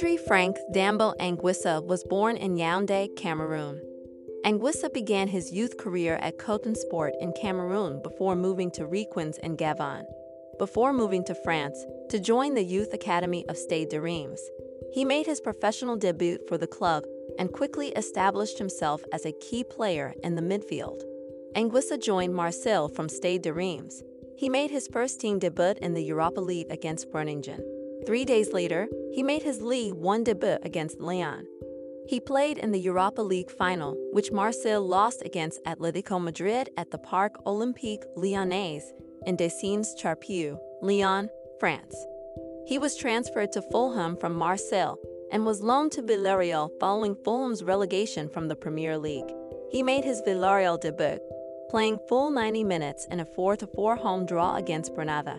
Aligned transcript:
Andre 0.00 0.16
Frank 0.16 0.56
Zambo 0.74 1.14
Anguissa 1.20 1.84
was 1.84 2.04
born 2.04 2.38
in 2.38 2.56
Yaoundé, 2.56 3.14
Cameroon. 3.16 3.82
Anguissa 4.46 4.90
began 4.90 5.28
his 5.28 5.52
youth 5.52 5.76
career 5.76 6.14
at 6.22 6.38
Coton 6.38 6.74
Sport 6.74 7.12
in 7.20 7.34
Cameroon 7.34 8.00
before 8.02 8.34
moving 8.34 8.70
to 8.70 8.86
Requins 8.86 9.36
in 9.42 9.58
Gabon. 9.58 10.04
Before 10.58 10.94
moving 10.94 11.22
to 11.24 11.34
France 11.34 11.84
to 12.08 12.18
join 12.18 12.54
the 12.54 12.64
youth 12.64 12.94
academy 12.94 13.44
of 13.50 13.58
Stade 13.58 13.90
de 13.90 14.00
Reims, 14.00 14.40
he 14.90 15.04
made 15.04 15.26
his 15.26 15.38
professional 15.38 15.96
debut 15.96 16.38
for 16.48 16.56
the 16.56 16.66
club 16.66 17.04
and 17.38 17.52
quickly 17.52 17.88
established 17.88 18.56
himself 18.56 19.02
as 19.12 19.26
a 19.26 19.38
key 19.50 19.62
player 19.64 20.14
in 20.22 20.34
the 20.34 20.40
midfield. 20.40 21.02
Anguissa 21.54 22.02
joined 22.02 22.34
Marseille 22.34 22.88
from 22.88 23.10
Stade 23.10 23.42
de 23.42 23.52
Reims. 23.52 24.02
He 24.38 24.48
made 24.48 24.70
his 24.70 24.88
first 24.88 25.20
team 25.20 25.38
debut 25.38 25.74
in 25.82 25.92
the 25.92 26.02
Europa 26.02 26.40
League 26.40 26.70
against 26.70 27.10
Groningen. 27.12 27.69
Three 28.06 28.24
days 28.24 28.52
later, 28.52 28.88
he 29.12 29.22
made 29.22 29.42
his 29.42 29.60
League 29.60 29.94
One 29.94 30.24
debut 30.24 30.58
against 30.62 31.00
Lyon. 31.00 31.46
He 32.08 32.18
played 32.18 32.58
in 32.58 32.72
the 32.72 32.80
Europa 32.80 33.22
League 33.22 33.50
final, 33.50 33.94
which 34.12 34.32
Marseille 34.32 34.80
lost 34.80 35.22
against 35.24 35.62
Atletico 35.64 36.20
Madrid 36.20 36.70
at 36.76 36.90
the 36.90 36.98
Parc 36.98 37.44
Olympique 37.44 38.04
Lyonnais 38.16 38.82
in 39.26 39.36
Décines 39.36 39.88
Charpieu, 39.96 40.58
Lyon, 40.82 41.28
France. 41.60 41.94
He 42.66 42.78
was 42.78 42.96
transferred 42.96 43.52
to 43.52 43.62
Fulham 43.62 44.16
from 44.16 44.34
Marseille 44.34 44.96
and 45.30 45.46
was 45.46 45.62
loaned 45.62 45.92
to 45.92 46.02
Villarreal 46.02 46.70
following 46.80 47.14
Fulham's 47.24 47.62
relegation 47.62 48.28
from 48.28 48.48
the 48.48 48.56
Premier 48.56 48.98
League. 48.98 49.32
He 49.70 49.82
made 49.82 50.04
his 50.04 50.22
Villarreal 50.22 50.80
debut, 50.80 51.20
playing 51.68 51.98
full 52.08 52.30
90 52.30 52.64
minutes 52.64 53.06
in 53.10 53.20
a 53.20 53.24
4-4 53.24 53.98
home 53.98 54.26
draw 54.26 54.56
against 54.56 54.94
Granada. 54.94 55.38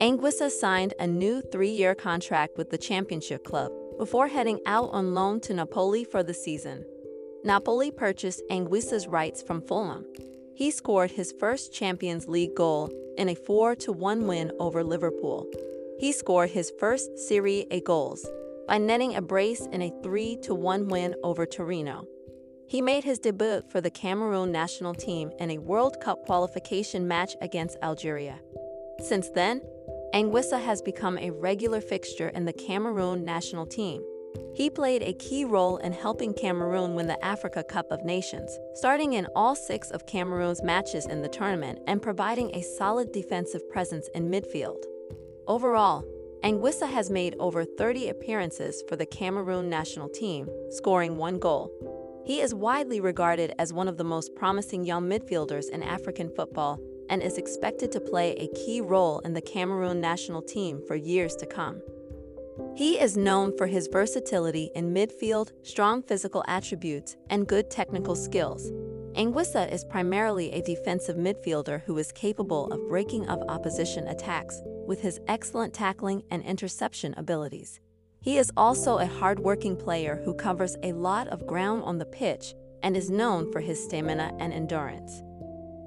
Anguissa 0.00 0.50
signed 0.50 0.92
a 0.98 1.06
new 1.06 1.40
three-year 1.40 1.94
contract 1.94 2.58
with 2.58 2.70
the 2.70 2.78
championship 2.78 3.44
club, 3.44 3.70
before 3.96 4.26
heading 4.26 4.60
out 4.66 4.90
on 4.90 5.14
loan 5.14 5.40
to 5.40 5.54
Napoli 5.54 6.04
for 6.04 6.22
the 6.22 6.34
season. 6.34 6.84
Napoli 7.44 7.90
purchased 7.90 8.42
Anguissa's 8.50 9.06
rights 9.06 9.40
from 9.40 9.62
Fulham. 9.62 10.04
He 10.54 10.70
scored 10.70 11.12
his 11.12 11.32
first 11.38 11.72
Champions 11.72 12.26
League 12.26 12.54
goal 12.56 12.90
in 13.16 13.28
a 13.28 13.36
4-1 13.36 14.26
win 14.26 14.50
over 14.58 14.82
Liverpool. 14.82 15.46
He 16.00 16.10
scored 16.10 16.50
his 16.50 16.72
first 16.80 17.16
Serie 17.18 17.66
A 17.70 17.80
goals 17.80 18.26
by 18.66 18.78
netting 18.78 19.14
a 19.14 19.22
brace 19.22 19.66
in 19.66 19.82
a 19.82 19.92
3-1 20.02 20.88
win 20.88 21.14
over 21.22 21.46
Torino. 21.46 22.06
He 22.66 22.82
made 22.82 23.04
his 23.04 23.18
debut 23.18 23.62
for 23.70 23.80
the 23.80 23.90
Cameroon 23.90 24.50
national 24.50 24.94
team 24.94 25.30
in 25.38 25.50
a 25.50 25.58
World 25.58 26.00
Cup 26.00 26.24
qualification 26.24 27.06
match 27.06 27.36
against 27.40 27.76
Algeria. 27.82 28.40
Since 29.00 29.30
then, 29.30 29.60
Anguissa 30.14 30.60
has 30.60 30.80
become 30.80 31.18
a 31.18 31.30
regular 31.30 31.80
fixture 31.80 32.28
in 32.28 32.44
the 32.44 32.52
Cameroon 32.52 33.24
national 33.24 33.66
team. 33.66 34.02
He 34.54 34.70
played 34.70 35.02
a 35.02 35.14
key 35.14 35.44
role 35.44 35.78
in 35.78 35.92
helping 35.92 36.32
Cameroon 36.32 36.94
win 36.94 37.08
the 37.08 37.22
Africa 37.24 37.64
Cup 37.64 37.90
of 37.90 38.04
Nations, 38.04 38.56
starting 38.74 39.14
in 39.14 39.26
all 39.34 39.56
six 39.56 39.90
of 39.90 40.06
Cameroon's 40.06 40.62
matches 40.62 41.06
in 41.06 41.22
the 41.22 41.28
tournament 41.28 41.80
and 41.88 42.00
providing 42.00 42.54
a 42.54 42.62
solid 42.62 43.10
defensive 43.12 43.68
presence 43.68 44.08
in 44.14 44.30
midfield. 44.30 44.84
Overall, 45.48 46.04
Anguissa 46.44 46.88
has 46.88 47.10
made 47.10 47.34
over 47.40 47.64
30 47.64 48.10
appearances 48.10 48.84
for 48.88 48.96
the 48.96 49.06
Cameroon 49.06 49.68
national 49.68 50.08
team, 50.08 50.48
scoring 50.70 51.16
one 51.16 51.38
goal. 51.38 51.72
He 52.24 52.40
is 52.40 52.54
widely 52.54 53.00
regarded 53.00 53.52
as 53.58 53.72
one 53.72 53.88
of 53.88 53.96
the 53.96 54.04
most 54.04 54.34
promising 54.34 54.84
young 54.84 55.08
midfielders 55.08 55.68
in 55.70 55.82
African 55.82 56.30
football 56.30 56.78
and 57.10 57.22
is 57.22 57.38
expected 57.38 57.92
to 57.92 58.00
play 58.00 58.32
a 58.32 58.48
key 58.54 58.80
role 58.80 59.20
in 59.20 59.32
the 59.32 59.40
Cameroon 59.40 60.00
national 60.00 60.42
team 60.42 60.80
for 60.86 60.94
years 60.94 61.34
to 61.36 61.46
come. 61.46 61.80
He 62.76 63.00
is 63.00 63.16
known 63.16 63.56
for 63.56 63.66
his 63.66 63.88
versatility 63.88 64.70
in 64.74 64.94
midfield, 64.94 65.52
strong 65.62 66.02
physical 66.02 66.44
attributes, 66.46 67.16
and 67.30 67.46
good 67.46 67.70
technical 67.70 68.14
skills. 68.14 68.70
Anguissa 69.14 69.70
is 69.72 69.84
primarily 69.84 70.50
a 70.50 70.62
defensive 70.62 71.16
midfielder 71.16 71.82
who 71.82 71.96
is 71.98 72.10
capable 72.10 72.72
of 72.72 72.88
breaking 72.88 73.28
up 73.28 73.40
opposition 73.48 74.08
attacks 74.08 74.60
with 74.86 75.00
his 75.00 75.20
excellent 75.28 75.72
tackling 75.72 76.22
and 76.30 76.42
interception 76.42 77.14
abilities. 77.16 77.80
He 78.20 78.38
is 78.38 78.50
also 78.56 78.98
a 78.98 79.06
hard-working 79.06 79.76
player 79.76 80.20
who 80.24 80.34
covers 80.34 80.76
a 80.82 80.92
lot 80.92 81.28
of 81.28 81.46
ground 81.46 81.82
on 81.84 81.98
the 81.98 82.06
pitch 82.06 82.54
and 82.82 82.96
is 82.96 83.10
known 83.10 83.52
for 83.52 83.60
his 83.60 83.82
stamina 83.82 84.34
and 84.40 84.52
endurance. 84.52 85.22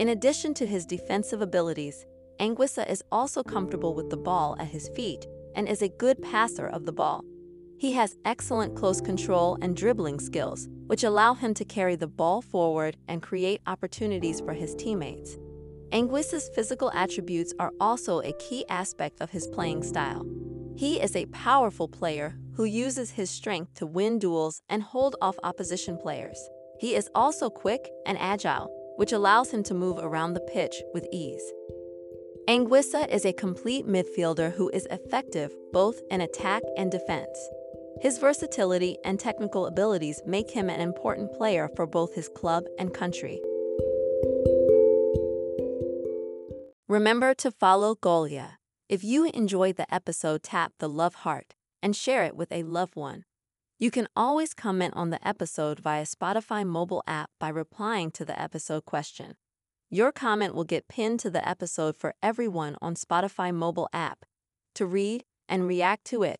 In 0.00 0.08
addition 0.08 0.54
to 0.54 0.64
his 0.64 0.86
defensive 0.86 1.42
abilities, 1.42 2.06
Anguissa 2.40 2.88
is 2.88 3.04
also 3.12 3.42
comfortable 3.42 3.94
with 3.94 4.08
the 4.08 4.16
ball 4.16 4.56
at 4.58 4.68
his 4.68 4.88
feet 4.88 5.26
and 5.54 5.68
is 5.68 5.82
a 5.82 5.90
good 5.90 6.22
passer 6.22 6.66
of 6.66 6.86
the 6.86 6.92
ball. 6.92 7.22
He 7.76 7.92
has 7.92 8.16
excellent 8.24 8.74
close 8.74 9.02
control 9.02 9.58
and 9.60 9.76
dribbling 9.76 10.18
skills, 10.18 10.70
which 10.86 11.04
allow 11.04 11.34
him 11.34 11.52
to 11.52 11.66
carry 11.66 11.96
the 11.96 12.06
ball 12.06 12.40
forward 12.40 12.96
and 13.08 13.20
create 13.20 13.60
opportunities 13.66 14.40
for 14.40 14.54
his 14.54 14.74
teammates. 14.74 15.36
Anguissa's 15.92 16.48
physical 16.54 16.90
attributes 16.94 17.52
are 17.58 17.72
also 17.78 18.20
a 18.20 18.32
key 18.38 18.64
aspect 18.70 19.20
of 19.20 19.28
his 19.28 19.46
playing 19.48 19.82
style. 19.82 20.24
He 20.76 20.98
is 20.98 21.14
a 21.14 21.26
powerful 21.26 21.88
player 21.88 22.38
who 22.54 22.64
uses 22.64 23.10
his 23.10 23.28
strength 23.28 23.74
to 23.74 23.84
win 23.84 24.18
duels 24.18 24.62
and 24.70 24.82
hold 24.82 25.16
off 25.20 25.36
opposition 25.42 25.98
players. 25.98 26.48
He 26.78 26.94
is 26.94 27.10
also 27.14 27.50
quick 27.50 27.90
and 28.06 28.16
agile, 28.18 28.74
which 29.00 29.12
allows 29.12 29.50
him 29.50 29.62
to 29.62 29.72
move 29.72 29.96
around 29.98 30.34
the 30.34 30.46
pitch 30.52 30.82
with 30.92 31.08
ease. 31.10 31.42
Anguissa 32.46 33.08
is 33.08 33.24
a 33.24 33.32
complete 33.32 33.86
midfielder 33.86 34.52
who 34.52 34.68
is 34.74 34.86
effective 34.90 35.50
both 35.72 36.02
in 36.10 36.20
attack 36.20 36.60
and 36.76 36.92
defense. 36.92 37.38
His 38.02 38.18
versatility 38.18 38.98
and 39.02 39.18
technical 39.18 39.64
abilities 39.64 40.20
make 40.26 40.50
him 40.50 40.68
an 40.68 40.82
important 40.82 41.32
player 41.32 41.70
for 41.76 41.86
both 41.86 42.14
his 42.14 42.28
club 42.28 42.64
and 42.78 42.92
country. 42.92 43.40
Remember 46.86 47.32
to 47.32 47.50
follow 47.50 47.94
Golia. 47.94 48.58
If 48.90 49.02
you 49.02 49.30
enjoyed 49.30 49.76
the 49.76 49.92
episode, 49.94 50.42
tap 50.42 50.74
the 50.78 50.90
love 50.90 51.14
heart 51.14 51.54
and 51.82 51.96
share 51.96 52.24
it 52.24 52.36
with 52.36 52.52
a 52.52 52.64
loved 52.64 52.96
one. 52.96 53.24
You 53.80 53.90
can 53.90 54.08
always 54.14 54.52
comment 54.52 54.92
on 54.94 55.08
the 55.08 55.26
episode 55.26 55.80
via 55.80 56.02
Spotify 56.02 56.66
mobile 56.66 57.02
app 57.06 57.30
by 57.40 57.48
replying 57.48 58.10
to 58.10 58.26
the 58.26 58.38
episode 58.38 58.84
question. 58.84 59.36
Your 59.88 60.12
comment 60.12 60.54
will 60.54 60.64
get 60.64 60.86
pinned 60.86 61.18
to 61.20 61.30
the 61.30 61.48
episode 61.48 61.96
for 61.96 62.14
everyone 62.22 62.76
on 62.82 62.94
Spotify 62.94 63.54
mobile 63.54 63.88
app 63.90 64.26
to 64.74 64.84
read 64.84 65.24
and 65.48 65.66
react 65.66 66.04
to 66.08 66.22
it. 66.22 66.38